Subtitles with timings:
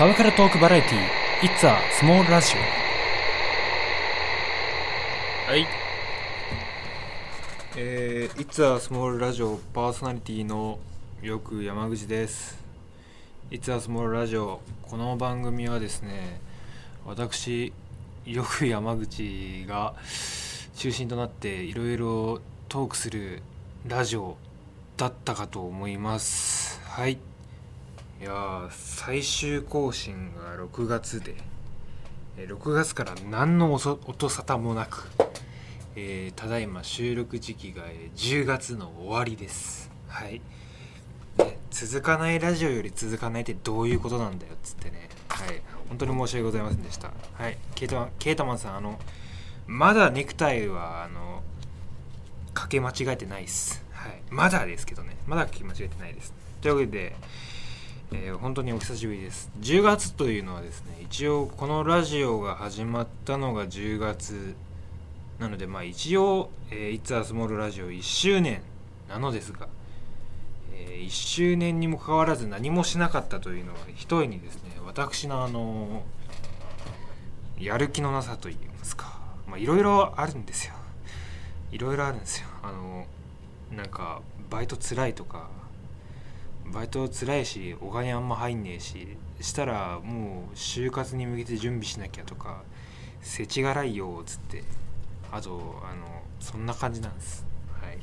[0.00, 2.56] サブカルトークバラエティ It's a Small Radio
[5.46, 5.66] はい。
[7.76, 10.78] えー、It's a Small Radio パーソナリティの
[11.20, 12.58] よく山口です。
[13.50, 16.40] It's a Small Radio この番組はですね
[17.04, 17.70] 私
[18.24, 19.92] よく山口が
[20.76, 22.40] 中心となっていろいろ
[22.70, 23.42] トークする
[23.86, 24.38] ラジオ
[24.96, 26.80] だったかと思います。
[26.84, 27.18] はい
[28.20, 31.34] いやー最終更新が6月で。
[32.36, 35.08] えー6月から何の音音沙汰もなく、
[35.96, 39.90] えーただいま収録時期がえー10月の終わりです。
[40.08, 40.40] はい、
[41.38, 45.08] ね続かないラジオより続かないってどういうことなんだよっつってね。
[45.28, 45.62] はい。
[45.88, 47.10] 本当に申し訳ございませんでした。
[47.34, 47.56] はい。
[47.74, 48.98] ケータケータマンさんあの
[49.66, 51.42] まだネクタイはあの
[52.52, 53.82] かけ間違えてないです。
[53.92, 54.22] はい。
[54.30, 55.16] まだですけどね。
[55.26, 56.34] まだかけ間違えてないです。
[56.60, 57.16] というわけで
[58.12, 59.50] えー本当にお久しぶりです。
[59.60, 64.54] 10月というのはですね一応このラジオが始まったのが10月
[65.38, 68.62] なのでまあ一応「えー、It's a Small ラジオ」1周年
[69.08, 69.68] なのですが、
[70.72, 76.02] え1周年にもかかわらず何もしなかったというのはひとえにですね私のあの
[77.58, 80.74] やる気のなさといいますかまあいろいろあるんですよ。
[81.70, 82.48] いろいろあるんですよ。
[82.62, 83.06] あの
[83.70, 85.48] なんかバイトつらいとか
[86.72, 92.62] バイトつらいしお金あんま入んねえししたらもう就活に向けて準備しなきゃとか
[93.20, 94.64] せちがらいよっつって。
[95.32, 97.46] あとあのそんな感じなんです。
[97.80, 97.98] はい。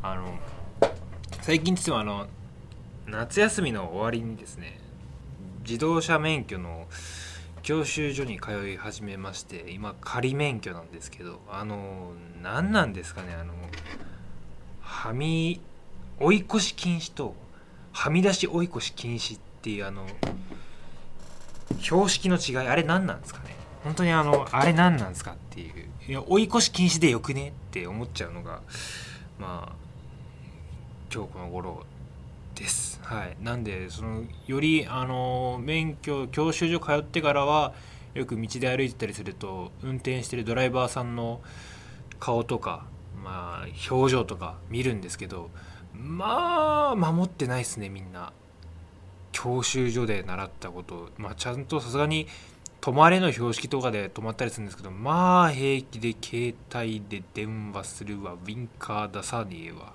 [0.00, 0.38] あの
[1.40, 2.28] 最近実はあの
[3.06, 4.78] 夏休みの終わりにですね
[5.64, 6.86] 自動車免許の
[7.62, 13.54] 教習所に通い始めまして今仮免許なんですけどあの何なんですかねあの
[14.92, 15.58] はみ
[16.20, 17.34] 追い越し禁止と
[17.92, 20.06] はみ出し追い越し禁止っていうあの
[21.80, 23.56] 標識の違いあれ何なんですかね？
[23.82, 25.88] 本当にあのあれ何なんですかっていう。
[26.08, 28.60] いや追い越し禁止でよくねって思っちゃうのが
[29.40, 29.74] まあ
[31.12, 31.84] 今日この頃
[32.54, 33.00] です。
[33.02, 33.36] はい。
[33.42, 37.72] なんでそのよりあの免許教習所通ってからは
[38.14, 41.40] よく道で歩いてたりすると運転してるドライバーさんの
[42.20, 42.84] 顔とか
[43.22, 45.50] まあ表情とか見るんですけど
[45.94, 48.32] まあ守ってないですねみんな。
[49.32, 51.08] 教習所で習ったこと。
[51.16, 52.26] まあちゃんとさすがに
[52.82, 58.32] 止まれの標識とかで止まったりするんですけどまあ平気で携帯で電話するわ。
[58.32, 59.94] ウィンカー出さねえわ。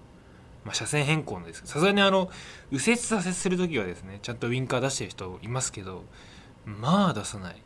[0.65, 1.61] まあ車線変更のです。
[1.65, 2.31] さすがにあの
[2.71, 6.03] 右折左折する時はですねちゃんとウィンカー出してる人いますけど
[6.65, 7.61] まあ出さない。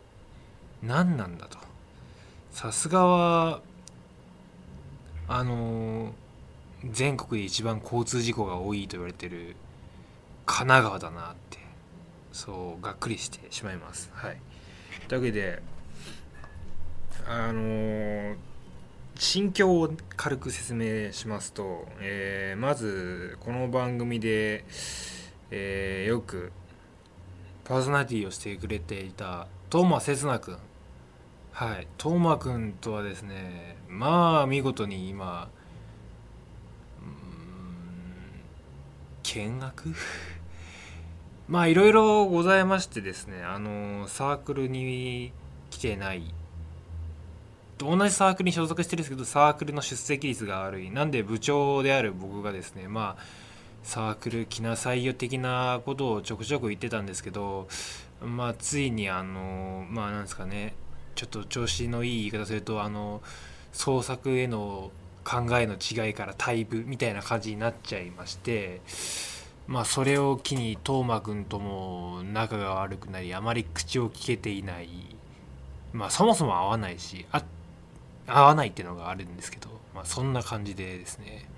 [0.83, 1.57] 何なんだと。
[2.51, 3.61] さすがは
[5.33, 6.11] あのー
[6.91, 9.55] 全国で一番交通事故が多いと言われてる
[10.47, 11.59] 神奈川だなって
[12.33, 14.09] そうがっくりしてしまいます。
[14.13, 14.37] はい。
[15.07, 15.61] というわけで
[17.27, 18.35] あのー
[19.15, 24.65] 心境を軽く説明しますと、えーまずこの番組で、
[25.51, 26.51] えーよく
[27.63, 30.57] パーソナリティをしてくれていた東間刹那君
[31.51, 31.87] はい。
[32.01, 35.49] 東間君とはですねまあ見事に今
[37.01, 37.11] うん
[39.23, 39.93] 見学？
[41.49, 45.33] まあいろいろございましてですねあのサークルに
[45.69, 46.33] 来てない。
[47.77, 50.91] 同じサークルに所属してるんですけどサークルの出席率が悪い。
[50.91, 53.23] なんで部長である僕がですねまあ
[53.83, 57.67] サークル来なさいよ的なことをちょくちょく言ってたんですけど
[58.21, 60.70] まあついにあのまあなんですかね
[61.15, 63.21] ちょっと調子のいい言い方するとあの
[63.71, 64.91] 創作への
[65.23, 68.81] 考えの違いから退部みたいな感じになっちゃいまして
[69.67, 74.89] まあそれを機に斗真君とも仲が悪くなりあまり口を聞けていない。
[75.93, 77.43] まあそもそも合わないしあ
[78.27, 81.49] 合わないっていうのがあるんですけど、まあ、そんな感じでですね。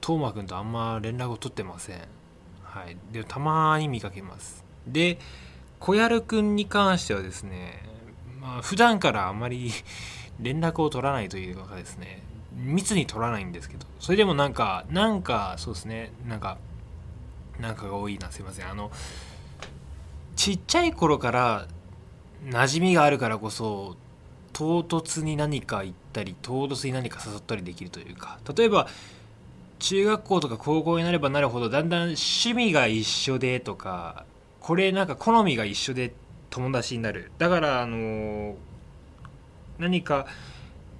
[0.00, 1.98] 斗真君とあんま連絡を取ってません。
[2.62, 2.96] はい。
[3.12, 4.64] でたまに見かけます。
[4.86, 5.18] で
[5.80, 7.82] 小籔君に関してはですね
[8.44, 9.72] まあ普段からあまり
[10.38, 16.58] 連絡を取らないというかですね密に取らないんですけどそれでもなんかなんかそうですねなんか
[17.58, 18.70] なんかが多いなすいません。
[18.70, 18.90] あの
[20.36, 21.68] ちっちゃい頃から
[22.44, 23.96] 馴染みがあるからこそ
[24.52, 28.88] 唐突に何か言ったり唐突に何か誘ったりできるというか例えば
[29.78, 34.26] 中学校とか高校になればなるほどだんだん趣味が一緒でとか
[34.60, 36.12] これなんか好みが一緒で
[36.54, 37.32] 友達になる。
[37.36, 38.54] だからあの
[39.78, 40.26] 何か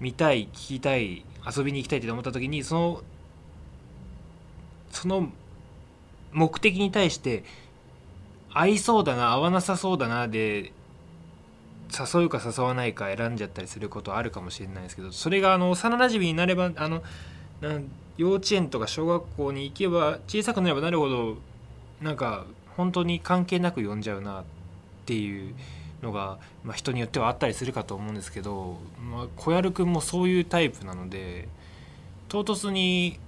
[0.01, 3.03] 見たい聞きたい遊びに行きたいって思った時にその
[4.91, 5.29] その
[6.33, 7.45] 目的に対して
[8.53, 10.73] 合いそうだな合わなさそうだなで
[11.97, 17.05] 誘うか誘わないか選んじゃったりすることあるかもしれないですけどそれがあの幼なじみになればあの
[17.61, 17.79] な
[18.17, 21.37] 幼稚園とか小学校に行けば小さくなればなるほど
[22.03, 22.45] なんか
[22.77, 24.45] 本当に関係なく呼んじゃうなっ
[25.05, 25.55] っていう
[26.03, 31.49] のが、まあ、人によってはあったりするかと思うんですけど、まあ、小籔君もそういうタイプなので
[32.29, 33.19] 唐突に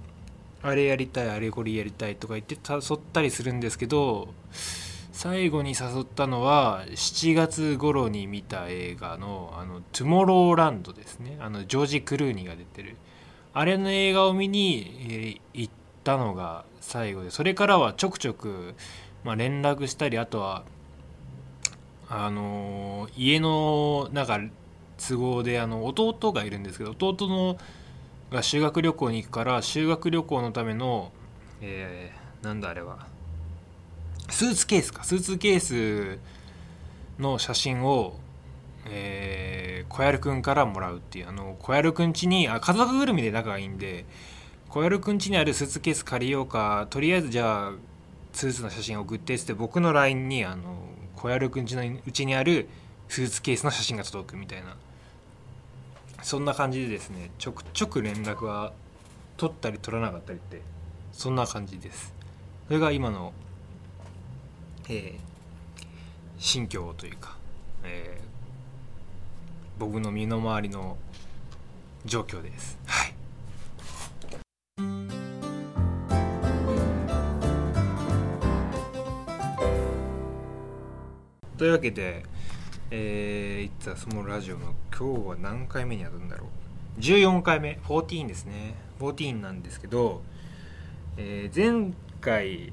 [0.63, 4.33] あれやりたいあれこれやりたいとか言って誘ったりするんですけど
[5.11, 11.37] 最後に誘ったのは7月頃に見た映画の「あのトゥモローランド」ですね。
[11.41, 12.97] あのジョージ・クルーニーが出てる。
[13.53, 18.75] あれの映画を見に、行ったのが最後でそれからはちょくちょく、
[19.23, 20.63] まあ、連絡したりあとは
[22.09, 24.39] あの、家のなんか
[24.97, 27.57] 都合であの弟がいるんですけど弟の
[28.31, 31.11] が修学旅行に行くから修学旅行のための、
[31.61, 33.07] えー、なんだあれは
[34.29, 35.03] スーツケースか。
[35.03, 36.19] スーツケース
[37.17, 38.19] の写真を、
[38.89, 41.29] えー、小籔くんからもらうっていう。
[41.29, 44.05] あの小籔くん家にあ家族ぐるみで仲がいいんで
[44.67, 46.87] 小籔くん家にあるスーツケース借りようか。
[46.89, 47.71] とりあえずじゃあ
[48.33, 50.75] スーツの写真送ってっつって僕の LINE にあの
[51.17, 52.69] 小籔くん家のうちにある
[53.09, 54.77] スーツケースの写真が届くみたいな
[56.21, 58.73] そんな感じでですねちょくちょく連絡は
[59.35, 60.61] 取ったり取らなかったりって
[61.11, 62.13] そんな感じです
[62.67, 63.33] それが今の
[64.89, 65.19] えー、
[66.37, 67.35] 心境というか、
[67.83, 70.97] えー、僕の身の回りの
[72.05, 72.77] 状況です。
[72.85, 73.13] はい。
[81.57, 82.23] というわけで、
[82.91, 86.45] えー、いつはそのラジオの今日は何回目にやるんだろ
[86.97, 86.99] う。
[87.01, 87.79] 14回目。
[87.83, 88.75] 14ですね。
[88.99, 90.21] 14なんですけど、
[91.17, 92.71] えー、前回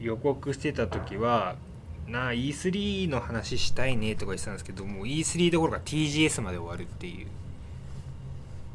[0.00, 1.56] 予告してた時は
[2.06, 7.26] なあ E3 の話したいねとか言ってたんですけどもう E3 どころか TGS まで終わるっていう、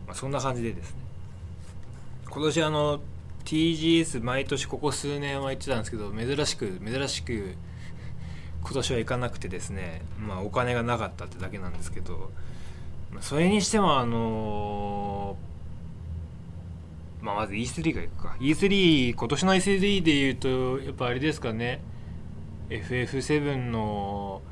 [0.06, 0.98] まあ、そんな感じでですね。
[2.30, 3.00] 今年あの
[3.46, 7.56] TGS 毎年ここ数年は行ってたんですけど珍しく珍しく
[8.66, 12.32] 今年は行かなくてですねまあお金がなかったってだけなんですけど
[13.22, 15.46] それにしてもあのー
[17.26, 18.36] まあ、まず E3 がいくか。
[18.40, 21.82] E3 今年の E3 でいうとやっぱあれですかね。
[22.70, 24.44] FF7 の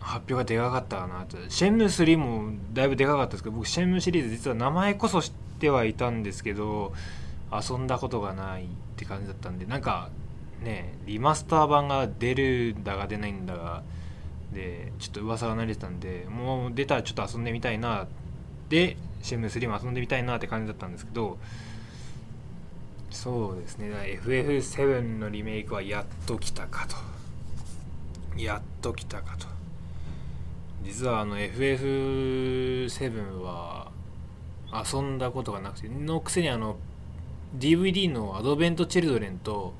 [0.00, 1.36] 発表がでかかったかなと。
[1.48, 5.30] シェンム3もだいぶでかかったですけど僕シェンムシリーズ実は名前こそ知っ
[5.60, 6.92] てはいたんですけど
[7.52, 8.66] 遊んだことがないっ
[8.96, 10.10] て感じだったんでなんか
[10.62, 13.82] ねリマスター版が出るんだが出ないんだが
[14.52, 18.06] でちょっと噂が慣れてたんでもう出たらちょっと遊んでみたいな
[18.68, 21.38] でシェム3も遊んでみたいなって感じだったんですけど
[23.10, 23.90] そうですね
[24.24, 26.96] FF7 のリメイクはやっと来たかと。
[28.36, 29.46] やっと来たかと。
[30.82, 33.92] 実はあの FF7 は
[34.72, 36.76] 遊んだことがなくてのくせにあの
[37.56, 39.74] DVD のアドベント・チルドレンと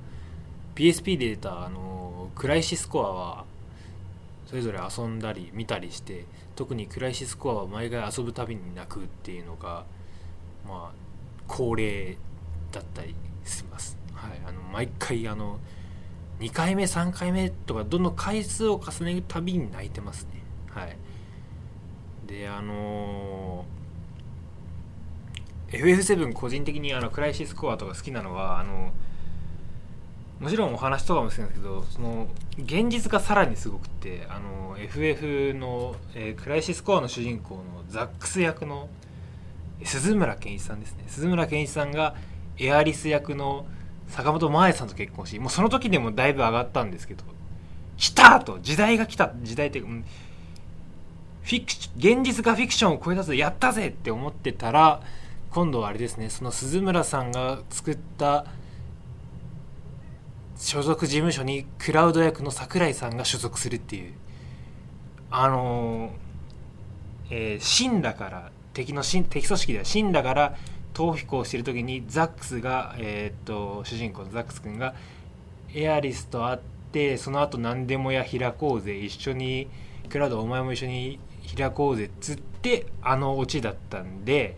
[0.75, 3.45] PSP で出たあのクライシスコアは
[4.47, 6.25] それぞれ遊んだり見たりして
[6.57, 9.85] 特にクライシスコアは毎回遊ぶたびに泣くっていうのが
[10.67, 11.03] まあ
[11.47, 12.17] 恒例
[12.71, 13.15] だったり
[13.45, 13.97] します。
[14.15, 15.59] はい、あの毎回あの
[16.41, 20.43] 2回目3回目とかどんどん回数を重ねるたびに泣いてますね。
[20.71, 20.97] はい、
[22.27, 28.93] であのー、FF7 個人的にあのクライシスコアとか好きなのはあの
[30.43, 32.27] もちろんお話とかも好きなんですけどその
[32.59, 38.89] 現実がさらにすごくてあの FF の、えー、クライシスコアの主人公のザックス役の
[39.85, 41.05] 鈴村健一さんですね。
[41.07, 42.17] 鈴村健一さんが
[42.59, 43.67] エアリス役の
[44.09, 47.25] 坂本真綾さんと結婚しもうその時でもだいぶ上がったんですけど
[47.97, 49.91] 来たと時代が来た時代っていうか
[51.43, 55.03] フィク現実がフィクションを超えたぜやったぜって思ってたら
[55.51, 58.47] 今度はあれですねその鈴村さんが作った
[60.63, 64.15] 所属事務所にクラウド役の櫻井さんが所属するっていう。
[65.29, 66.13] あの、
[67.31, 70.57] えー、シンラから敵の敵組織ではシンラから
[70.95, 74.95] 逃避行してる時にザックスが、えー、っと主人公のザックス君が
[75.75, 76.59] エアリスと会っ
[76.93, 79.69] てその後何でもや開こうぜ一緒に
[80.11, 81.19] クラウドお前も一緒に
[81.57, 84.57] 開こうぜっつってあのオチだったんで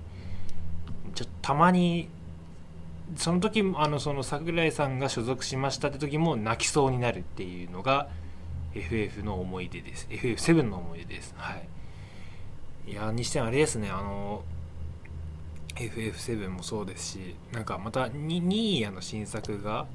[1.15, 2.11] ちょっとたまに
[3.17, 8.09] その時あのその桜井さんが所属しましたって時も泣きそうになるっていうのが
[8.75, 10.07] FF の思い出です。
[10.11, 11.35] FF7 の思い出です。
[11.37, 12.91] はい。
[12.91, 13.89] いやにしてあれですね。
[13.91, 14.43] あの
[15.77, 19.87] FF7 もそうですしなんかまたニーヤの新作が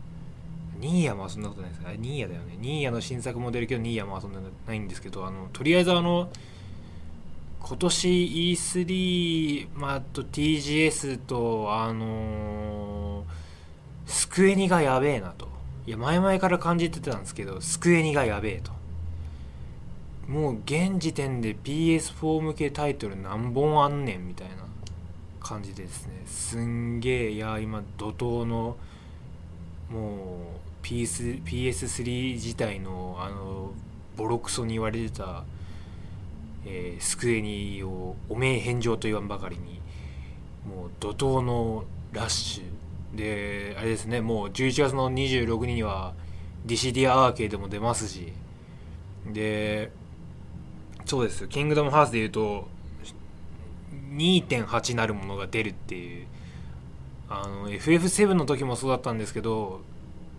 [0.80, 2.58] ニーヤも遊んだことないですあれニーヤだよね。
[2.60, 6.30] ニーヤの新作も出るけどニーヤも遊んでないんですけどあのとりあえずあの
[7.62, 8.08] 今年
[8.54, 13.39] E3、まあ、と TGS とあのー
[14.10, 15.48] スクエニがやべえなと。
[15.86, 18.72] いや前々から感じてたんですけどスクエニがやべえと。
[20.28, 24.56] もう現時点で PS4 向けタイトル何本あんねんみたいな
[25.39, 26.24] 感じでですね。
[26.25, 28.78] すんげえいや今怒涛の
[29.89, 33.72] もう PS PS3 自体のあの
[34.18, 35.44] ボロクソに言われてた、
[36.66, 39.82] えースクエニをおめえ返上と言わんばかりに
[40.68, 46.13] もう怒涛のラッシュであれですねもう11月の26日には
[46.66, 48.34] DCD アーケードも出ますし
[49.25, 49.92] で
[51.06, 52.68] そうですキングダムハーツでいうと
[54.13, 56.28] 2.8なるものが出るっていう
[57.30, 59.82] あの FF7 の時もそうだったんですけど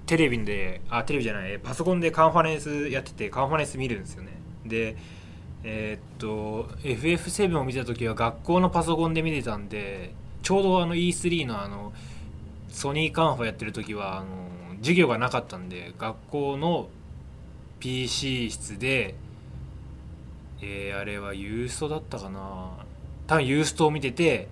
[0.07, 4.31] テレビであテレビじゃないパソコンでカンファレンスやっててカンファレンス見るんですよね。
[4.67, 4.97] で
[5.63, 10.13] えーっと FF7 を見た時は学校のパソコンで見てたんで
[10.43, 11.93] ちょうどあの E3 のあの
[12.69, 14.27] ソニーカンファやってる時はあの
[14.79, 16.89] 授業がなかったんで学校の
[17.81, 19.15] PC 室で
[20.63, 22.71] えーあれはユーストだったかな。
[23.27, 24.49] 多分ユーストを見てて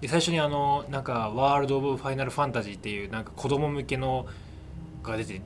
[0.00, 4.26] で最初にあのなんか「ワールド・オブ・ファイナル・ファンタジー」っていうなんか子供向けの
[5.02, 5.42] が出て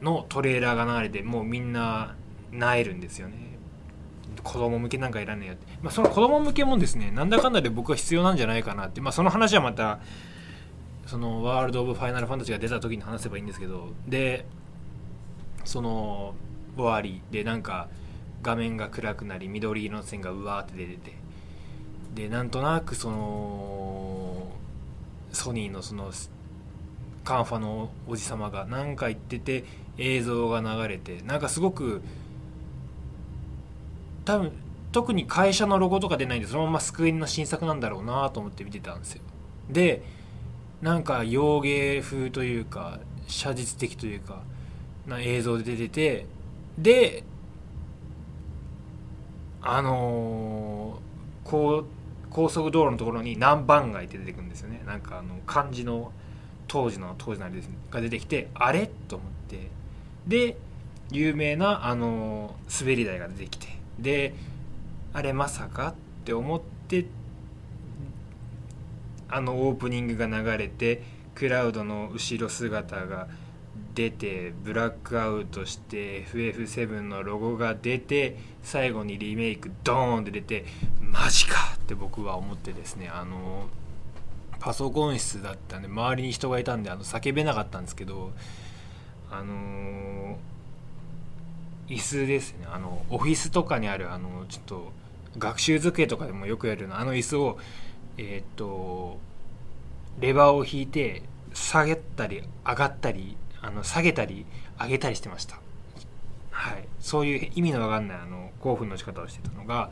[0.00, 2.14] のトレーラーが流れてもうみんな
[2.52, 3.49] 萎えるんですよね。
[4.42, 10.00] 子供向けなんかいらねえよって、まあ、その子供向けもですねなんだかんだで僕は必要なんじゃないかなって、まあ、その話はまた
[11.06, 13.88] そのワールド・オブ・ファイナル・ファンタジーが出た時に話せばいいんですけど。
[14.06, 14.46] で
[15.64, 16.34] その
[16.76, 17.88] 終わりでなんか
[18.42, 21.20] 画面が暗くなり緑色の線がうわーって出てて。
[22.14, 24.48] でなんとなくその
[25.32, 26.10] ソニーのその
[27.24, 29.64] カンファのおじさまが何か言ってて
[29.96, 32.02] 映像が流れてなんかすごく
[34.30, 34.52] 多分
[34.92, 39.22] 特に会社のロゴとか出ないんでそのままスクエニの新作なんだろうなと思って見てたんですよ。
[39.68, 40.02] で
[40.82, 44.42] なんか洋芸風というか写実的というか
[45.06, 46.26] な映像で出てて
[46.78, 47.24] で
[49.62, 51.84] あのーこう
[52.30, 54.82] 高速道路のところに南蛮街って出てくるんですよね。
[54.86, 56.12] なんかあの漢字の
[56.68, 58.88] 当時の当時のあれです、ね、が出てきてあれ？
[59.08, 59.68] と思って。
[60.28, 60.56] で
[61.10, 63.79] 有名なあのー滑り台が出てきて。
[63.98, 64.34] で
[65.12, 65.88] あれまさか？
[65.88, 65.94] っ
[66.24, 67.06] て思って
[69.28, 71.02] あのオープニングが流れて
[71.34, 73.28] クラウドの後ろ姿が
[73.94, 80.64] 出てブラックアウトして FF7 のロゴが出て最後にリメイクドーンって出て
[81.00, 83.68] マジかって僕は思ってですねあの
[84.58, 88.32] パソコン室だったんで周りに人がいたんであの叫べなかったんですけど
[89.30, 90.36] あの
[91.90, 92.66] 椅子ですね。
[92.72, 94.92] あのオフィスとかにあるあのちょっと
[95.38, 97.58] 学習机とかでもよくやるようなあの椅子を
[98.16, 99.18] えーっと
[100.20, 104.46] レバーを引いて下げたり上がったりあの下げたり
[104.80, 105.60] 上げたりしてました。
[106.50, 106.88] はい。
[107.00, 109.90] そういう意味のわかんないあの興奮の仕方をしてたのが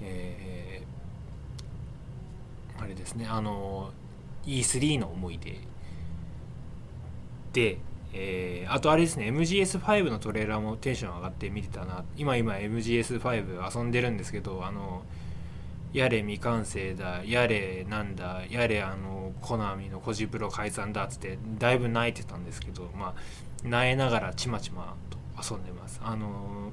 [0.00, 3.26] えーあれですね。
[3.28, 3.92] あの
[4.46, 5.60] E3 の思い出
[7.52, 7.78] で、
[8.12, 12.04] えーあとあれですね MGS5 のトレーラーもテンション上がって見てたな。
[12.16, 15.02] 今今 MGS5 遊んでるんですけどあの
[15.92, 23.14] やれ未完成だやれなんだやれあのコナミのコジプロ解散だっつってだいぶ泣いてたんですけどまあ
[23.66, 26.00] 泣えながらちまちまと遊んでます。
[26.04, 26.72] あの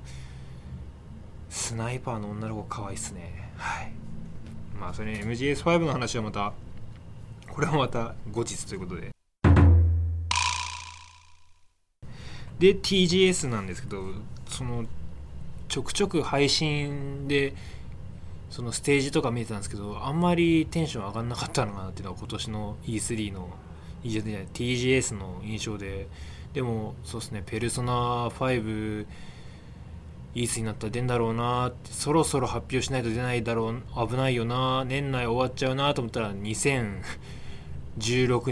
[1.49, 3.51] スナイパーの女の子可愛いっすね。
[3.55, 3.91] はい。
[4.77, 6.51] まあそれ MGS5 の話はまた
[7.49, 9.14] これはまた後日ということで。
[12.59, 14.03] で TGS なんですけど
[14.47, 14.85] その
[15.67, 17.53] ちょくちょく配信で
[18.49, 23.49] そのステージとか見てたんですけどあんまりテンション上がんなかったのかなっていうのが今年の E3 の
[24.03, 26.07] E じゃない TGS の印象で。
[26.53, 29.05] でもそうですねペルソナ5
[30.35, 37.03] いいつになったら出んだろうなってそろそろ発表しないと出ないだろう危ないよな年内終わっちゃうなと思ったら2016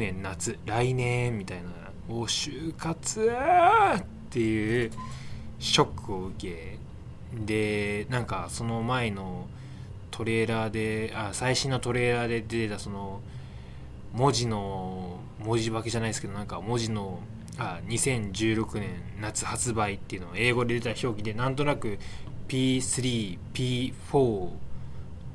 [0.01, 1.82] 年夏来年みたいな。
[2.09, 3.31] お就活
[3.97, 4.91] っていう
[5.59, 6.77] ショックを受け
[7.45, 9.47] でなんかその前の
[10.11, 13.21] トレーラーであ最新のトレーラーで出てたその
[14.13, 17.19] 文字の文字化けじゃないですけどなんか文字の
[17.57, 21.97] あ2016年夏発売っていうのを英語で出た表記でなんとなく
[22.47, 24.49] P3P4 っ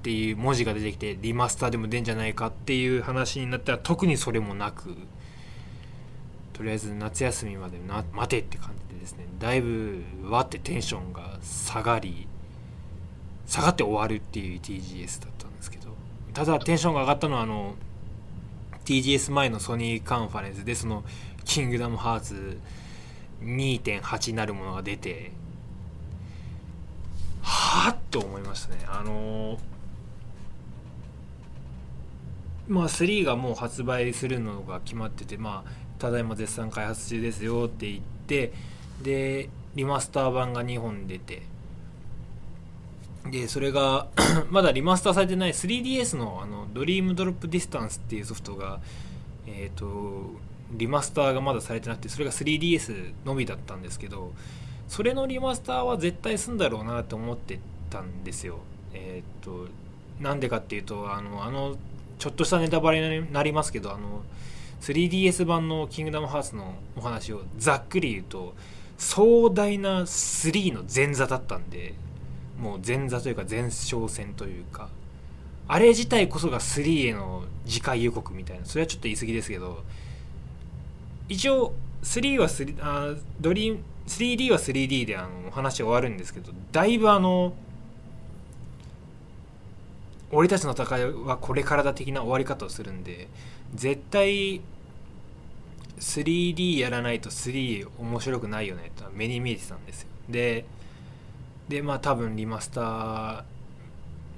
[0.03, 4.97] ていう文字が出てきてリマスターでも出んじゃないかっていう話になったら特にそれもなく。
[6.59, 12.27] とりあえず夏休みまでな待てって感じでですねだいぶわってテンションが下がり
[13.47, 15.95] 下がって終わるっていう TGS だったんですけど
[16.35, 17.77] ただテンションが上がったのはあの
[18.85, 21.05] TGS 前のソニーカンファレンスでその
[21.47, 22.59] 「キングダムハーツ
[23.41, 25.31] 2.8」なるものが出て
[27.41, 28.85] はあと思いましたね。
[28.89, 29.61] あの
[32.67, 38.53] まあ3がもう発売するのが決まっててまあただいま絶賛開発中ですよって言って
[39.03, 41.43] でリマスター版が2本出て
[43.31, 44.09] でそれが
[44.51, 48.81] まだリマスターされてない 3DS のあのドリームドロップディスタンスっていうソフトが
[49.47, 50.33] えっ、ー、と
[50.73, 54.33] リマスターがまだされてなくてそれが 3DS のみだったんですけど
[54.87, 58.59] それのリマスターは絶対すんだろうなと思ってたんですよ。
[58.93, 59.69] えっ、ー、と
[60.21, 61.77] なんでかっていうとあのあの
[62.19, 64.23] ちょっとしたネタバレになりますけどあの
[64.81, 68.55] 3DS 版の「キングダムハーツ」のお話をざっくり言うと
[68.97, 71.95] 壮大な3の前座だったんで
[72.61, 74.89] もう前座というか前哨戦というか
[75.69, 79.85] あれ自体こそが3への次回予告みたいなそれはちょっと言い過ぎですけど
[81.29, 87.53] 一応3は3あドリー 3D は 3D であの話終わるんですけどだいぶあの
[90.31, 93.29] 俺たちの戦いはこれからだ的な終わり方をするんで
[93.75, 94.61] 絶対
[95.99, 100.09] 3D やらないと3面白くないよねと目に見えてたんですよ。
[100.29, 100.65] で
[101.69, 103.43] でまあ多分リマスター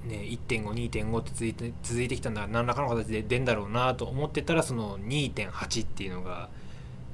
[0.05, 0.15] ね、
[0.47, 6.49] 1.52.5って続いて続いてきたんだ何らかの形で出んだろうなと思ってたらその2.8っていうのが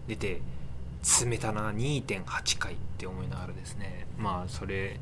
[0.08, 0.40] 出て
[1.02, 5.00] 詰めたな2.8回って思いながらですねまあそれ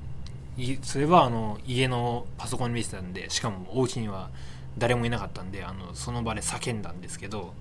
[0.82, 4.30] それはあの家のパソコンに見てたんでしかもお家には
[4.78, 7.54] 誰もいなかったんであのその場で叫んだんですけど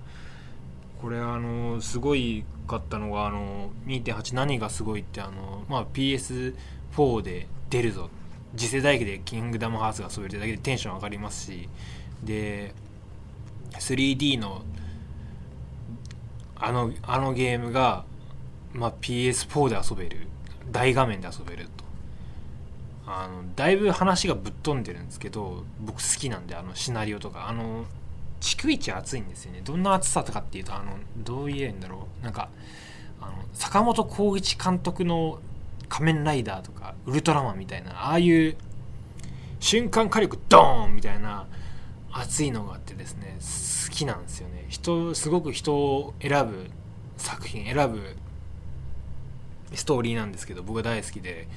[1.01, 8.09] これあのすごいかったのがあの2.8何がすごいってあの、まあ、PS4 で出るぞ。
[8.57, 11.69] 次世代機で「キングダムハーツ」が遊べるだけでテンション上がりますし。
[12.23, 12.73] で
[13.71, 14.63] 3D の
[16.55, 18.05] あのあのゲームが、
[18.73, 20.27] まあ、PS4 で遊べる。
[20.71, 21.84] 大画面で遊べると。
[23.07, 27.47] あのだいぶ話がぶっ飛んでるんですけど僕好きなんであのシナリオとか。
[27.47, 27.85] あの
[28.41, 29.61] 逐一熱いんですよね。
[29.63, 32.23] どんな熱さとかっていうとあのどう言えんだろう。
[32.23, 32.49] なんか
[33.19, 35.39] あの坂本浩一監督の
[35.89, 38.55] 「仮面ライダー」とか「ウルトラマン」みたいなああいう
[39.59, 41.47] 瞬間火力ドーンみたいな
[42.11, 43.37] 熱いのがあってですね
[43.89, 44.65] 好きなんですよね。
[44.69, 46.69] 人すごく人を選ぶ
[47.17, 48.15] 作品選ぶ
[49.73, 51.47] ストーリーなんですけど僕は大好きで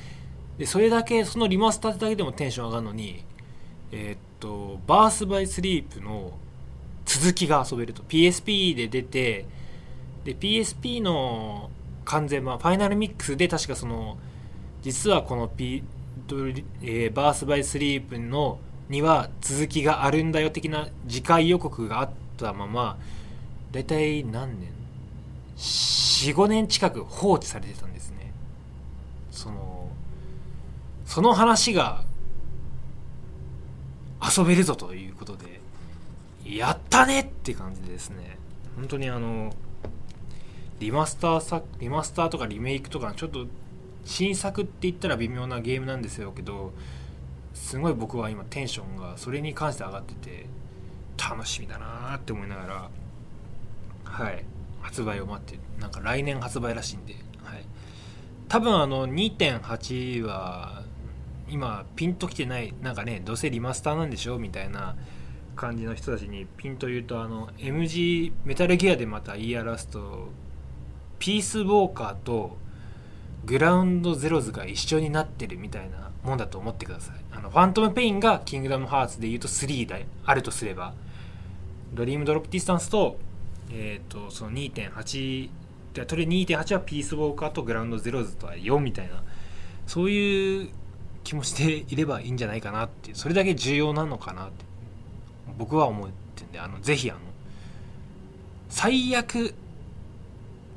[0.59, 3.25] でそれだけそのリマスターだけでもテンション上がるのに
[3.93, 6.33] えー、っとバース・バイ・スリープの
[7.07, 8.03] 続きが遊べると。
[8.03, 9.47] PSP で出て
[10.25, 11.71] で PSP の
[12.05, 14.19] 完全版ファイナルミックスで確かその
[14.83, 15.83] 実はこの、P
[16.83, 22.99] えー、バース・バイ・スリープのには続きがあるんだよ的な次回予告があったまま
[23.71, 24.71] 大体何年
[25.57, 28.33] ？45年近く放置されてたんですね
[29.31, 29.89] その
[31.09, 32.05] その話が
[34.23, 35.59] 遊べるぞということで
[36.45, 38.37] やったねって感じですね。
[38.77, 39.55] 本当にあの
[40.81, 43.47] リマスターさリマスターとかリメイクとかちょっと
[44.05, 46.75] 新作って言ったら微妙なゲームなんですよけど
[47.55, 50.47] すごい僕は今テンションがそれに関して上がってて
[51.19, 52.91] 楽しみだなって思いながら
[54.05, 54.45] はい
[54.83, 57.65] 発売を待ってなんか来年発売らしいんで、はい、
[58.49, 60.78] 多分あの2.8は
[61.51, 64.97] 今ピンときてないなんかねどうせリマスターなんでしょみたいな
[65.57, 70.29] 感じの人たちにピンと言うとあの MG メタルギアでまた言い表すと
[71.19, 72.57] ピースウォーカーと
[73.45, 77.17] グラウンドゼロズが一緒になってるみたいなもんだと思ってください。
[77.33, 80.95] あのファントムペインがキングダムハーツで言うと3であるとすれば。
[81.95, 83.19] ドリームドロップディスタンスと,、
[83.71, 85.51] えーと、その2.8
[86.07, 89.23] とりあえず2.8はピースウォーカーとグラウンドゼロズとは4みたいな。
[89.87, 90.69] そういう
[91.29, 94.65] 気もしていればいいんじゃないかなってそれだけ重要なのかなって
[95.59, 97.21] 僕は思ってんであのぜひあの
[98.71, 99.55] 最悪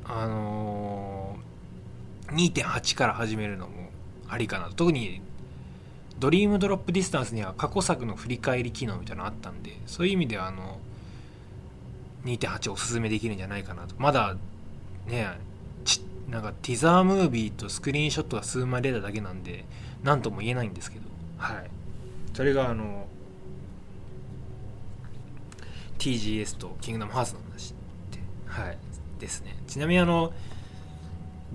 [0.04, 3.92] あのー、2.8から始めるのも
[4.28, 5.22] ありかな特に
[6.20, 10.80] ドリームドロップディスタンスには過去作の振り返り機能みたいなのあったんでそういう意味ではあの
[12.26, 13.96] 2.8おすすめできるんじゃないかなと。
[13.98, 14.36] まだ
[15.08, 15.30] ね
[16.30, 19.64] なんかティザームービーとスクリーンショットが数枚出ただけなんで
[20.04, 21.06] 何とも言えないんですけど。
[21.38, 21.70] はい。
[22.34, 23.08] それがあの
[26.00, 27.72] TGS とキングダムハーツの話
[28.12, 28.78] ではい。
[29.20, 29.56] ですね。
[29.68, 30.34] ちなみにあの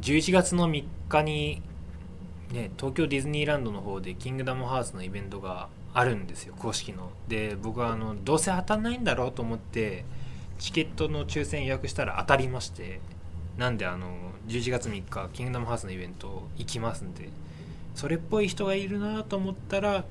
[0.00, 1.62] 11月の3日に
[2.52, 7.10] ね東京ディズニーランドの方でキングダムハーツのイベントがあるんですよ公式の。
[7.28, 10.04] で僕はあのどうせ当たんないんだろうと思って
[10.58, 13.00] チケットの抽選予約したら当たりまして
[13.56, 14.08] なんであの
[14.48, 17.30] 11月3日キングダムハーツのイベント行きますんで
[17.96, 20.04] それっぽい人がいるなと思ったら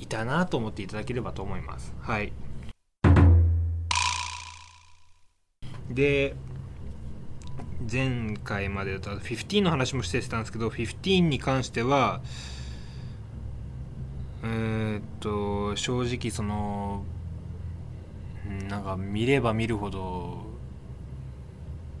[0.00, 1.92] いたなと思っていただければと思います。
[2.00, 2.32] はい。
[5.90, 6.36] で
[7.90, 12.22] 前回までだと15の話もしてたんですけど15に関しては
[14.44, 17.04] えー、っと正直その
[18.68, 20.46] なんか見れば見るほど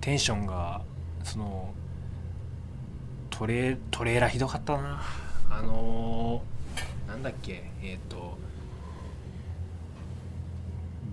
[0.00, 0.82] テンションが
[1.24, 1.74] その
[3.42, 5.02] トレトレーラーひどかったな。
[5.50, 8.38] あのー、なんだっけえー、っと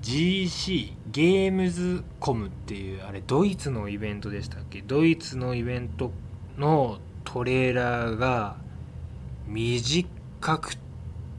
[0.03, 4.83] GC ゲームズコムっていうあれドイツのイベントでしたっけ？
[4.83, 6.11] ドイツのイベント
[6.59, 8.57] のトレーラーが
[9.47, 10.07] 短
[10.59, 10.77] く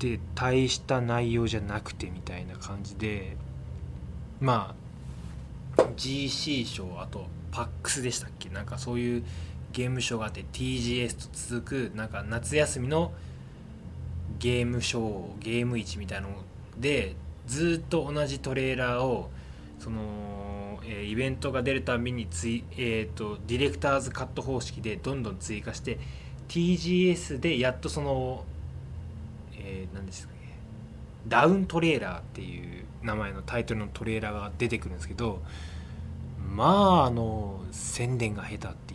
[0.00, 3.36] て大した内容じゃなくてみたいな感じで
[4.40, 4.74] ま
[5.78, 8.48] あ GC 賞あとパックスでしたっけ？
[8.48, 9.24] なんかそういう
[9.72, 13.12] ゲームショーがあって TGS と続くなんか夏休みの
[14.38, 16.34] ゲームショーゲーム市みたいなの
[16.78, 17.14] で
[17.46, 19.30] ずっと同じトレーラーを
[19.78, 25.98] その、えー、イベントが出るたびについ、えーと、ディレクターズカット方式でどんどん追加して
[26.48, 28.44] TGS でやっとその、
[29.54, 30.38] えー、何ですかね
[31.26, 35.42] ダウントレーラーっていう名前のタイトルのトレーラーが出てくるんですけど
[36.54, 38.89] まああの宣伝が下手って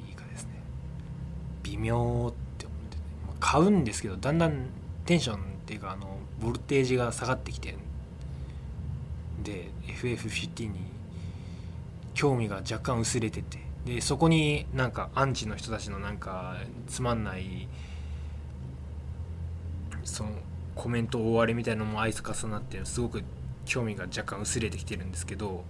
[1.66, 2.98] 微妙って思って、
[3.40, 4.68] 買うんですけどだんだん
[5.06, 7.76] テンションっていうかあのボルテージが下がってきて
[9.44, 10.80] で FF15 に
[12.14, 17.68] 興味が若干薄れててでそこになんかアンチの人たちのなんかつまんない
[20.04, 20.30] その
[20.76, 23.24] コメント大荒れみたいなのもアイス重なってすごく
[23.66, 25.64] 興味が若干薄れてきてるんですけど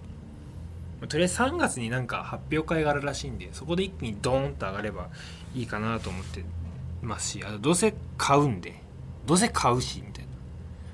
[1.08, 5.08] とりあえず3月になんか発表会があるらしいんでそこで一気にドーンと上がれば
[5.54, 6.42] いいかなと思って
[7.02, 8.80] ますしあどうせ買うんで
[9.26, 10.30] どうせ買うしみたいな。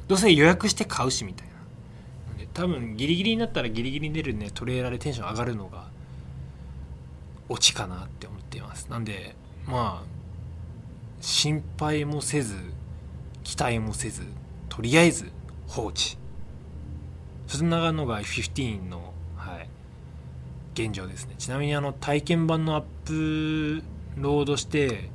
[0.09, 1.53] どうせ予約して買うしみたいな。
[2.55, 5.87] 多分ギリギリになったらギリギリに出るねトレーラーでテンション上がるのが
[7.49, 8.89] オチかなって思っています。
[8.91, 9.37] なんで
[9.67, 10.07] まあ
[11.21, 12.57] 心配もせず
[13.45, 14.23] 期待もせず
[14.69, 15.31] とりあえず
[15.69, 16.19] 放置。
[17.47, 19.12] そんなのが15の、
[20.75, 21.35] 現状ですね。
[21.39, 23.83] ちなみにあの体験版のアップ
[24.17, 25.11] ロードして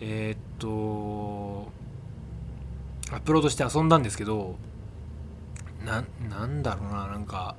[0.00, 1.70] えー、っと
[3.12, 4.56] アップロードして遊んだんですけど
[5.84, 7.56] ななんだろうななんか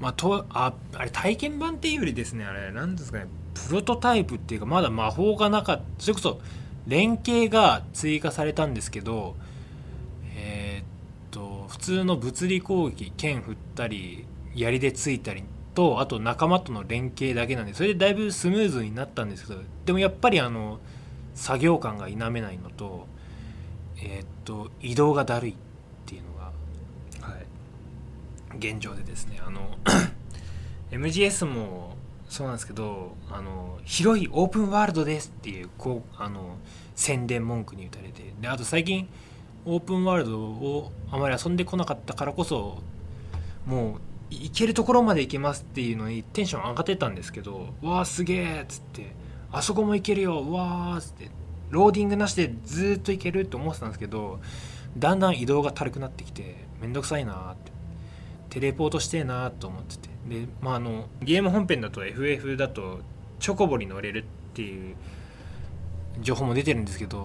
[0.00, 6.40] まあとああれ体験版っていうよりですねあれなんですかねプロトタイプっていうかまだ魔法がなかったそれこそ
[6.86, 9.36] 連携が追加されたんですけど
[10.34, 10.84] えー、っ
[11.30, 20.80] と普通の物理攻撃剣振ったり槍でついたりとあと仲間との連携だけなんでそれでだいぶスムーズになったんですけどでもやっぱりあの
[21.34, 23.06] 作業感が否めないのと
[24.02, 25.56] えー、っと移動がだるい
[28.60, 29.78] 現状でですねあの
[30.90, 31.96] MGS も
[32.28, 36.56] そうなんですけどあの広いオープンワールドですっていうこうあの
[36.94, 39.08] 宣伝文句に打たれてであと最近
[39.64, 42.78] オープンワールドをあまり遊んでこなかったからこそ
[43.66, 44.00] もう
[44.30, 49.12] 行けるところまで行けますっていうのにテンション上がってたんですけど「わあすげえ!」っつって
[49.52, 51.30] 「あそこも行けるよわあ!」っつって
[51.70, 54.40] ローディングなしでずっと行けるって思ってたんですけど
[54.96, 57.72] だんだん移動が軽くなってきてめんどくさいなって
[58.50, 63.00] テレポートしてえなと思っててで、まあ、あのゲーム本編だと FF だと
[63.38, 64.96] チョコボに乗れるっていう
[66.20, 67.18] 情報も出てるんですけど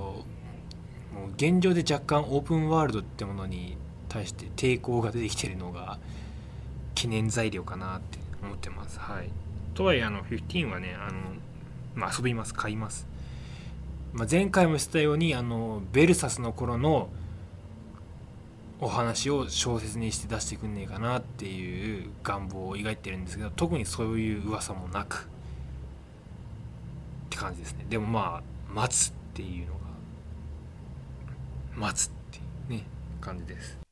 [1.13, 5.97] もう現状で若干オープンワールドってものに対して抵抗が出てきてるのが
[7.05, 8.99] 懸念材料かなって思ってます。
[8.99, 9.29] はい、
[9.75, 11.19] とはいえあの15はねあの、
[11.93, 13.07] まあ、遊びます買います。
[14.13, 17.09] まあ、前回も言ったようにあのベルサスの頃の
[18.79, 25.27] お話を小説にして出してくんねえかなっていう願望を描いてるんですけど特にそういう噂もなく
[27.25, 29.79] って感じですねでもまあ待つっていうのが
[31.75, 32.41] 待つってい
[32.77, 32.85] うね
[33.19, 33.84] 感じです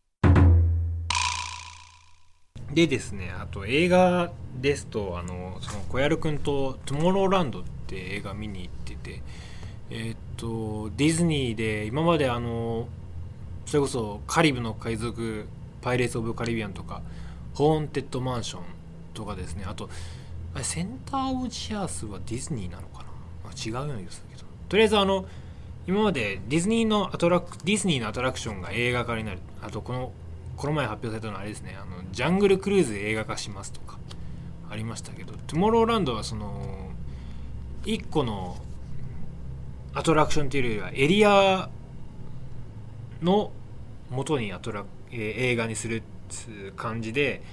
[2.73, 9.21] でですねあと映画ですとあのその小籔君と「トゥモローランド」って映画見に行ってて
[9.89, 12.87] え、っとディズニーで今まであの
[13.65, 15.47] それこそカリブの海賊
[15.81, 17.01] パイレーツ・オブ・カリビアンとか
[17.53, 18.63] ホーンテッド・マンション
[19.13, 19.89] とかですねあと
[20.55, 23.05] あセンター・オブ・ジアースはディズニーなのかな、
[23.45, 24.47] まあ、違うような気がするけど。
[24.69, 25.25] とりあえずあの
[25.85, 29.39] 今までディズニーのアトラクディズニーのアトラクションが映画化になる。
[29.61, 30.11] あとこの
[30.57, 31.77] この前発表されたのはあれですね。
[31.81, 33.97] あのジャングルクルーズ映画化しますとか
[34.69, 36.89] ありましたけどトゥモローランドはその
[37.83, 38.57] 1個の
[39.93, 41.69] アトラクションというよりはエリア
[43.21, 43.51] の
[44.09, 45.19] 元にアトラ、えー
[45.51, 46.01] 映画にするっ
[46.45, 47.43] ていう感じで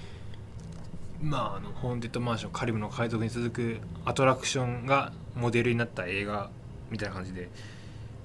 [1.22, 6.50] まああのホーンテッドマンションカリブの海賊に続くアトラクションがモデルになった映画
[6.90, 7.50] みたいな感じで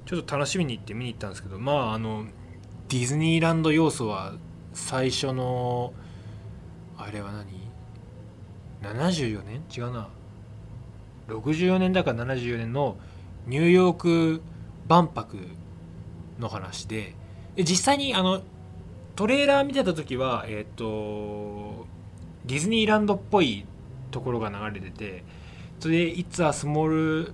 [0.06, 2.26] ちょっと楽しみに行って見に行ったんですけどまああの
[2.90, 4.34] ディズニーランド要素は
[4.76, 5.94] 最初の
[6.98, 7.48] あれは何
[8.84, 9.64] ？74年？
[9.76, 10.10] 違うな。
[11.30, 12.98] 64年だから74年の
[13.48, 14.42] ニューヨーク
[14.88, 15.38] 万博
[16.38, 17.16] の話で
[17.56, 18.42] で実際にあの
[19.16, 21.88] トレーラー見てた時はえっ、と
[22.46, 23.66] ディズニーランドっぽい
[24.12, 25.24] ところが流れてて
[25.80, 27.34] それで「It's a Small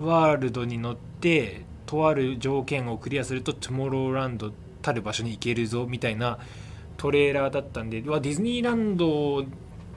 [0.00, 6.38] World」に乗ってとある条件をクリアするとトゥモローランドたる場所に行けるぞみたいな
[6.98, 9.44] トレーラーだったんでディズニーランド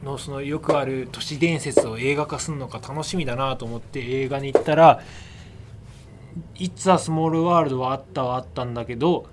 [0.03, 5.01] のそのよくある都市伝説を映画化するのか楽しみだなと思って映画に行ったら
[6.55, 9.25] 「It's a Small World」はあったはあったんだけど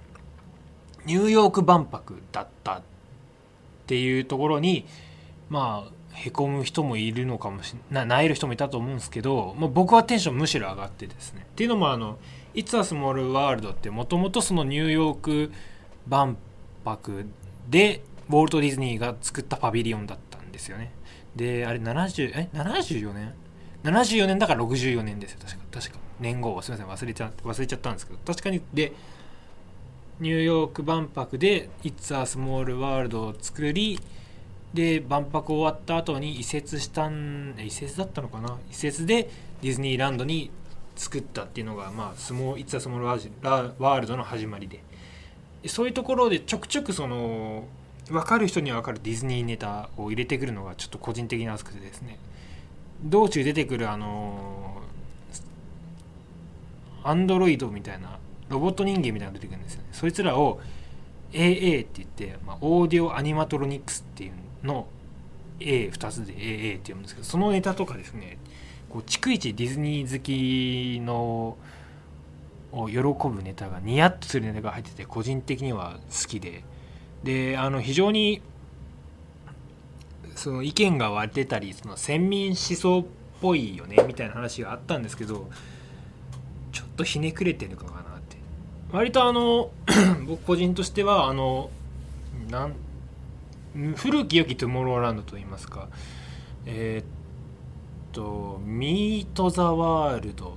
[1.06, 2.82] ニューヨーク万博だったっ
[3.86, 4.86] ていうところに
[5.48, 11.46] まあへこむ人もいるのかもしれない泣える人もいたと思うんですけど、まあ、僕はテンションむしろ上がってですね。
[11.48, 12.18] っていうのもあの
[12.54, 15.52] 「It's a Small World」ってもともとそのニューヨーク
[16.08, 16.36] 万
[16.84, 17.26] 博
[17.68, 20.92] でウォルト・ディズニーが作ったパビリオンだったんですよね。
[21.36, 23.34] であれ70え74年
[23.84, 25.64] ？74年だから64年ですよ確か。
[25.72, 25.98] 確か。
[26.20, 28.18] 年号はすみません忘れちゃ忘れちゃったんですけど。
[28.24, 28.92] 確かにで
[30.20, 34.00] ニューヨーク万博で「It's a Small World」を作り
[34.74, 38.58] で万博終わった後に移設したん移設だったのかな？
[38.70, 39.30] 移設で
[39.62, 40.50] ディズニーランドに
[40.96, 44.82] 作ったっていうのがまあスモー「It's a Small World」の始まりでで。
[45.66, 47.64] そういうところでちょくちょくその
[48.08, 52.18] 分かる人には分かるディズニーネタを入れてくるのがちょっと個人的に熱くてですね。
[53.02, 54.82] 道中出てくるあの
[57.04, 58.18] アンドロイドみたいな
[58.48, 59.88] ロボット人間みたいなのが出てくるんですよね。
[59.92, 60.60] そいつらを
[61.32, 64.86] AA って言って、まあ、オーディオアニマトロニクスっていうの
[65.60, 68.38] A2 つで AA って読むんですけどそのネタとかですね
[68.88, 71.56] こう逐一ディズニー好きの
[72.72, 76.64] を喜ぶネタがニヤッとするネタが入ってて個人的には好きで。
[77.24, 78.42] であの非常に
[80.36, 83.04] その意見が割れてたりその先民思想っ
[83.40, 85.50] ぽいよねみたいな話があったんですけど
[86.70, 88.36] ちょっとひねくれてるのかなって。
[88.92, 89.70] 割とあの
[90.26, 91.70] 僕個人としてはあの
[92.48, 92.74] なん
[93.96, 95.88] 古き良きトゥモローランドといいますか
[96.66, 97.06] えーっ
[98.12, 100.56] とミート・ザ・ワールド。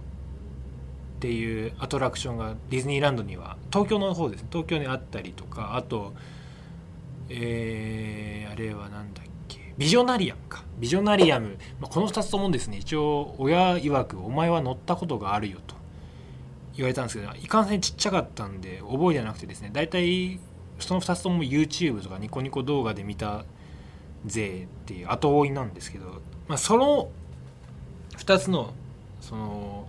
[1.22, 4.48] っていうアトラクションがディズニーランドには東京の方ですね。
[4.52, 6.14] 東京にあったりとかあと
[7.30, 9.76] えーあれはなんだっけ。
[9.78, 10.64] ビジョナリアムか。
[10.80, 15.76] ビジョナリアム、まあ、この2つともですね一応親曰く「お前は乗ったことがあるよ」と。
[16.76, 20.40] 言われたんですけどいかんせんちっちゃかったんで覚えてなくてですね大体
[20.80, 23.46] その2つとも YouTube とかニコニコ動画で見た
[24.26, 27.10] 勢っていう後追いなんですけど、まあ、その
[28.18, 28.74] 2つの
[29.20, 29.88] その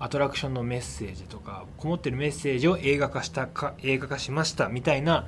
[0.00, 5.26] アトラクションのメッセージとかこもってるメッセージを映画化したか映画化しましたみたいな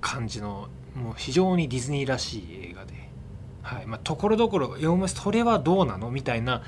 [0.00, 2.92] 感じのもう非常にディズニーらしい映画で、
[3.62, 3.86] はい。
[3.86, 6.62] ま、ところどころ「いやお前それはどうなの?」みたいな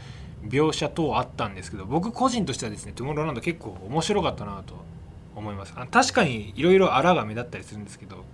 [0.45, 4.75] 描写等あったんですけど僕個人としてはですね「トゥモローランド」結構面白かったなと
[5.37, 5.75] 思います。
[5.77, 8.25] あ確かにいろいろあらが目立ったりするんですけど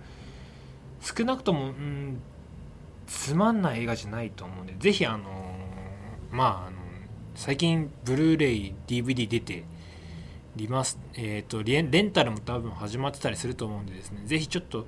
[1.01, 2.21] 少なくとも、うん、
[3.05, 6.76] つまんない映画じゃないと思うんでぜひあのーまああの
[7.37, 9.63] 最近ブルーレイ DVD 出て
[10.55, 14.23] リマス、えー、とレンレンタルも多分始まってたりすると思うんでですね。
[14.25, 14.87] ぜひちょっと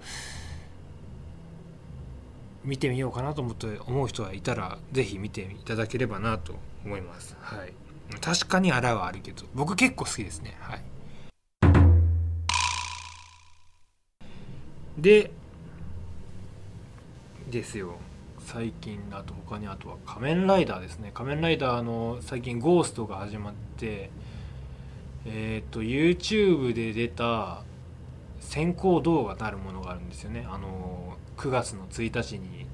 [2.63, 7.37] 見てみようかなと思って思う人がいたらぜひ見ていただければなと思います。
[7.39, 7.73] はい。
[8.19, 9.43] 確かにあらはあるけど。
[9.53, 10.57] 僕結構好きですね。
[10.59, 10.81] はい。
[14.97, 15.31] で
[17.51, 17.99] ですよ。
[18.51, 21.11] 最近あと他にあとは仮面ライダーですね。
[21.13, 24.09] 仮面ライダーの最近ゴーストが始まって
[25.23, 27.61] えっ、と YouTube で出た
[28.39, 30.47] 先行動画なるものがあるんですよね。
[30.49, 32.65] あの9月の1日に。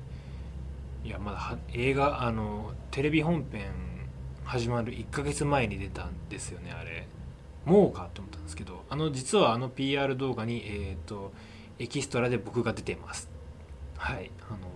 [1.04, 3.66] いやまだは映画あのテレビ本編
[4.46, 7.06] 始まる1ヶ月前に出たんですよねあれ。
[7.66, 8.86] もうかって思ったんですけど。
[8.90, 11.34] あの実はあの PR 動画にえっ、と
[11.80, 13.30] エキストラで僕が出てます。
[13.98, 14.32] はい。
[14.50, 14.75] あの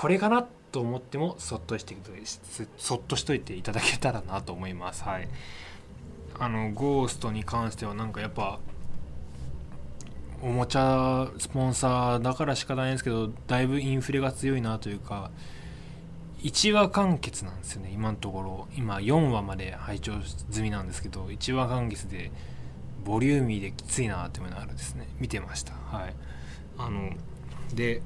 [0.00, 1.94] これかなと思ってもそっとして
[2.78, 5.04] そっとしといていただけたらなと思います。
[5.04, 5.28] はい。
[6.38, 8.60] あのゴーストに関してはなんかやっぱ
[10.40, 15.30] おもちゃスポンサーだからしかないんですけどだいぶインフレが強いなというか
[16.38, 18.68] 1話完結なんですよね今のところ。
[18.74, 20.12] 今4話まで拝聴
[20.50, 22.32] 済みなんですけど1話完結で
[23.04, 25.08] ボリューミーできついなっていうのがあるんですね。
[25.18, 25.74] 見てました。
[25.74, 26.14] はい。
[26.78, 27.10] あの
[27.74, 28.00] で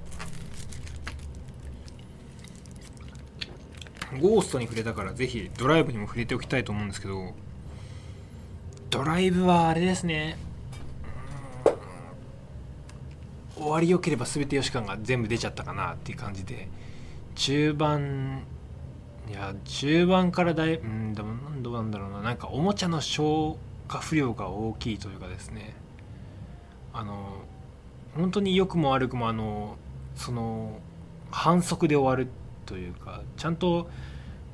[4.20, 7.34] ゴーストに触れたからぜひドライブにも触れておきたいと思うんですけど
[8.90, 10.38] ドライブはあれですね。
[13.56, 16.68] 終わりよければ全てよし感が全部出ちゃったかなっていう感じで。
[17.34, 18.44] 中盤
[19.28, 22.20] いや中盤からだいうんでもどうなんだろうな。
[22.20, 23.56] なんかおもちゃの消
[23.88, 25.74] 化不良が大きいというかですね。
[26.92, 27.42] あの
[28.14, 29.76] 本当に良くも悪くもあの
[30.14, 30.78] その
[31.30, 32.30] 反則で終わる
[32.64, 33.88] というかちゃんと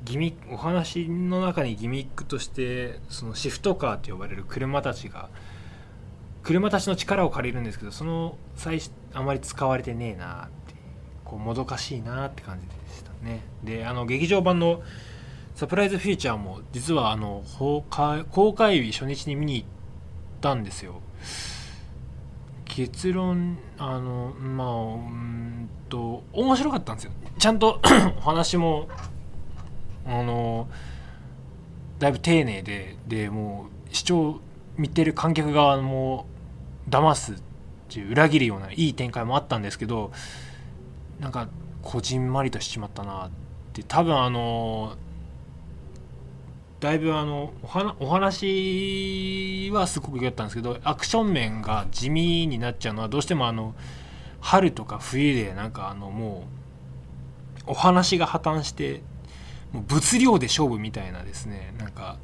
[0.03, 5.29] ギミお話の中にギミックとしてそのシフトカーと呼ばれる車たちが
[6.43, 8.79] 車たちの力を借りるんですけどその最
[9.13, 10.73] あまり使われてねえなって
[11.23, 13.41] こうもどかしいなって感じでしたね。
[13.63, 14.81] であの劇場版の
[15.55, 17.83] サプライズフィーチャーも実はあの公
[18.53, 19.67] 開日初日に見に行っ
[20.41, 21.01] たんですよ。
[22.71, 27.11] 結論あのまあうんと面白かったんですよ。
[27.37, 27.81] ちゃんと
[28.19, 28.87] お話も
[30.07, 30.69] あの
[31.99, 34.39] だいぶ丁寧ででもう視聴
[34.77, 36.25] 見てる観客側も
[36.89, 37.41] 騙すっ
[37.89, 40.13] ていう裏切るようないい展開もあったんですけど
[41.19, 41.49] なんか
[41.81, 43.29] こじんまりとしちまったなっ
[43.73, 43.83] て。
[43.83, 44.95] 多分あの
[46.81, 47.53] だいぶあの
[47.99, 53.75] お話はすごく良かったんですけどアクション面が地味になっちゃうのはどうしてもあの
[54.39, 56.47] 春とか冬でなんかあのも
[57.67, 59.03] うお話が破綻して
[59.71, 62.17] もう物量で勝負みたいなですねなんか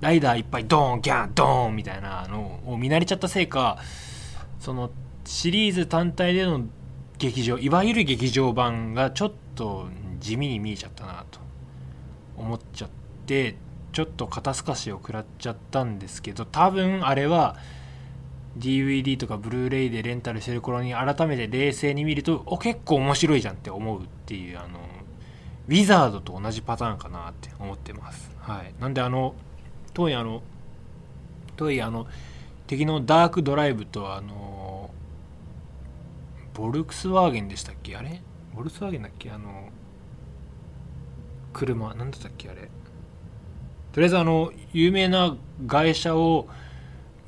[0.00, 3.76] ライダーいっぱいドーンギャンドーンみたいなのを見慣れちゃったせいか
[4.58, 4.90] その
[5.26, 6.62] シリーズ単体での
[7.18, 11.40] 劇場いわゆる劇場版がちょっと地味に見えちゃったなと
[12.38, 17.56] 思っちゃってちょっと肩透かしを食らっちゃったんですけど多分あれは
[18.58, 24.78] DVD とかブルーレイでレンタルしてる頃に改めて冷静に見るとお結構面白いじゃんって思うっていうあの
[25.66, 28.30] ウィザードと同じパターンかなって思ってます。
[28.40, 29.34] はい、なんであの
[29.94, 30.42] 当時あの
[31.56, 32.06] 当時あの
[32.66, 34.90] 敵のダークドライブとあの
[36.52, 37.96] ボルクスワーゲンでしたっけ？
[37.96, 38.22] あれ？
[38.54, 39.30] ボルクスワーゲンだっけ？
[39.30, 39.70] あの
[41.52, 42.68] 車なんだったっけあれ？
[43.94, 45.36] とりあえずあの有名な
[45.68, 46.48] 会社を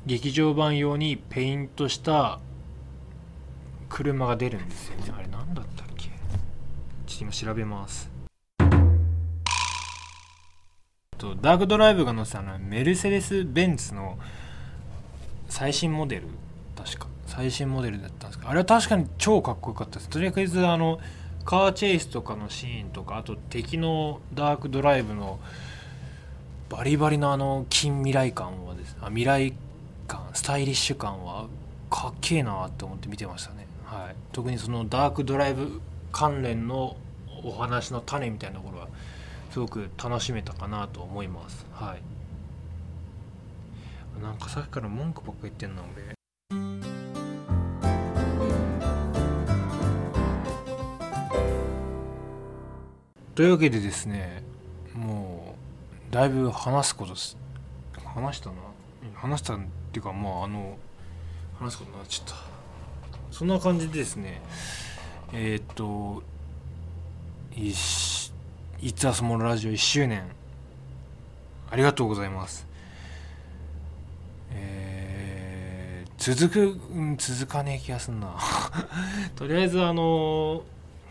[0.05, 2.41] 劇場版用にペイントした
[3.87, 5.13] 車が出るんですよね。
[5.17, 6.09] あれ何だったっけ？
[6.09, 6.11] ちょ
[7.15, 8.11] っと今調べます。
[11.17, 14.19] とダークドライブが載せたのはメルセデス・ベンツの
[15.47, 16.23] 最新モデル。
[16.75, 17.07] 確か。
[17.27, 18.49] 最新モデルだったんですけど。
[18.49, 20.09] あれは確かに超かっこよかったです。
[20.09, 20.99] とりあえずあの
[21.45, 25.39] カーチェイスとかのシーンとかあと敵のダークドライブの
[26.69, 29.53] バリバリのあの近未来感はですね未来
[30.07, 31.47] 感スタイリッシュ感は
[31.89, 36.97] かっけえなって思って見てましたね、はい、特にそのダークドライブ関連の
[37.43, 38.87] お話の種みたいなところは
[39.51, 41.65] すごく楽しめたかなと思います。
[41.71, 42.01] はい。
[44.21, 46.17] なんかさっきから文句ばっか言ってんな俺。
[53.35, 54.41] というわけでですね
[54.95, 55.26] もう
[56.11, 57.37] だいぶ話すことす
[58.15, 58.55] 話したな？
[59.13, 59.59] 話したっ
[59.91, 60.77] ていうかまああの
[61.59, 62.35] 話すことになっちゃった。
[63.31, 64.41] そんな感じでですね
[65.33, 66.23] えっ、と
[67.55, 67.73] い
[68.81, 70.23] いつはスモールラジオ1周年。
[71.69, 72.65] ありがとうございます。
[74.51, 78.37] えー、続く、うん、続かねえ気がすんな。
[79.35, 80.63] とりあえずあの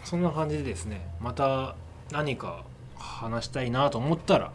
[0.04, 1.74] そんな感じでですねまた
[2.10, 2.64] 何か
[2.96, 4.52] 話したいなと思ったら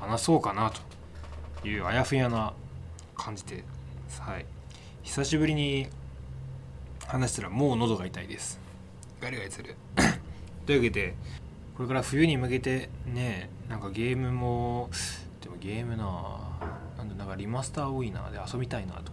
[0.00, 0.72] 話そうかな
[1.62, 2.54] というあやふやな
[3.14, 3.64] 感じで。
[4.18, 4.46] はい。
[5.02, 5.88] 久しぶりに
[7.06, 8.58] 話したらもう喉が痛いです。
[9.20, 9.76] ガリガリする。
[10.64, 11.14] というわけで
[11.76, 14.90] これから冬に向けてねなんかゲームも
[15.42, 16.04] でもゲームな
[16.96, 19.12] なんだなんかリマスター多いなで遊びたいなと。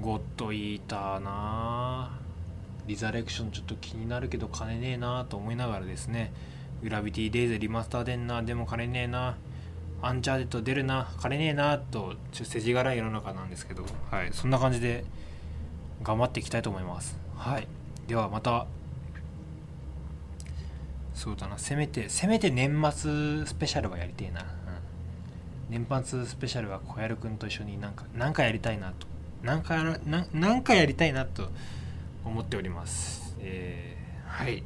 [0.00, 2.18] ゴッドイーターな。
[2.86, 6.32] リザレクションちょっと気になるけど金ねえなと思いながらですね。
[6.82, 8.42] グラビティデイズリマスターでんな。
[8.42, 9.36] でも金ねえな
[10.06, 15.04] アンチャーテッド出るな金ねえなとちょっと世知辛い世の中なんですけどはいそんな感じで
[16.02, 17.18] 頑張っていきたいと思います。
[17.36, 17.66] はい
[18.06, 18.66] ではまた
[21.14, 24.46] そうだなせめてせめて年末スペシャルはやりてえな、うん、
[25.86, 29.06] 年末スペシャルは小籔くんと一緒になんかなんかやりたいなと
[29.42, 31.48] なんかやらななんかやりたいなと
[32.24, 33.36] 思っております。
[33.40, 34.62] えー、はい。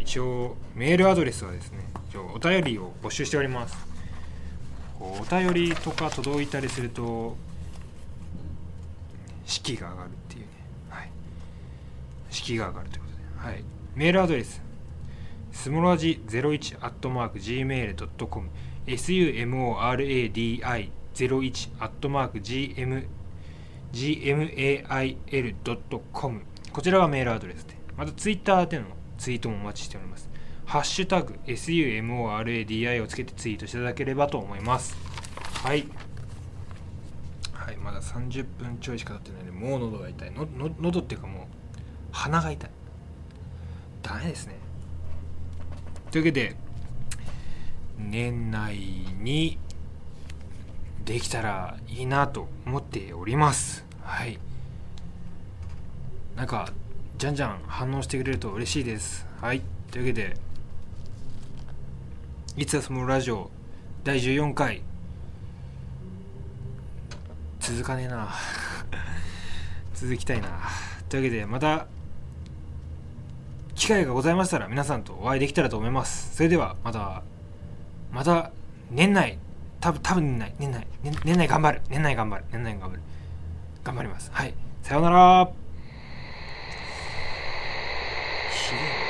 [0.00, 3.76] 一応メールアドレスはですね一応お便りを募集しております。
[4.98, 7.36] お便りとか届いたりすると
[9.46, 10.48] 士気が上がるっていうね。
[10.88, 11.10] はい。
[12.30, 13.48] 士気が上がるということで。
[13.48, 13.62] はい。
[13.94, 14.60] メールアドレス。
[15.52, 18.50] スモラジ01アットマーク Gmail.com
[18.86, 23.06] sumoradi01 アットマーク gm
[23.92, 26.40] gmail.com
[26.72, 27.76] こちらがメールアドレスで。
[27.96, 28.86] またツイッターでの
[29.16, 30.29] ツイートもお待ちしております。
[30.70, 34.96] ハッシュタグ SUMORADI をつけてツイートしていただければと思います。
[35.64, 35.88] はい。
[37.52, 40.32] はいまだ30分ちょいしか経ってないのでもう喉が痛い。
[40.80, 41.42] 喉っていうかもう
[42.12, 42.70] 鼻が痛い。
[44.00, 44.54] ダメですね。
[46.12, 46.54] というわけで
[47.98, 48.76] 年内
[49.20, 49.58] に
[51.04, 53.84] できたらいいなと思っております。
[54.04, 54.38] はい。
[56.36, 56.72] なんか
[57.18, 59.26] じゃんじゃん反応してくれると嬉しいです。
[59.40, 59.62] はい。
[59.90, 60.36] というわけで
[62.56, 63.50] 「いつはそのラジオ」
[64.02, 64.82] 第14回。
[67.60, 68.30] 続かねえな。
[69.94, 70.48] 続きたいな。
[71.08, 71.86] というわけでまた
[73.74, 76.34] 機会がございましたら皆さんとお会いできたらと思います。
[76.34, 77.22] それではまた
[78.10, 78.50] また
[78.90, 79.38] 年内。
[79.80, 80.54] 多分多分年内。
[80.58, 80.86] 年内。
[81.02, 81.82] 年年内頑張る。
[81.88, 82.44] 年内頑張る。
[82.50, 83.02] 年内頑張る。
[83.84, 84.30] 頑張ります。
[84.32, 84.54] はい。
[84.82, 85.50] さようなら。
[88.50, 88.76] ひで
[89.06, 89.09] え